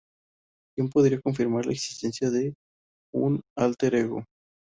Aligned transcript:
¿Quién 0.75 0.89
podría 0.89 1.21
confirmar 1.21 1.67
la 1.67 1.73
existencia 1.73 2.31
de 2.31 2.55
un 3.13 3.39
Alter 3.55 3.93
Ego? 3.93 4.25